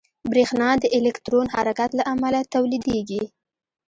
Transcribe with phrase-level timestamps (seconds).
[0.31, 3.23] برېښنا د الکترون حرکت له امله تولیدېږي.